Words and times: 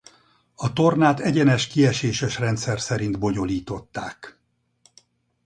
A 0.55 0.73
tornát 0.73 1.19
egyenes 1.19 1.67
kieséses 1.67 2.39
rendszer 2.39 2.79
szerint 2.79 3.19
bonyolították. 3.19 4.37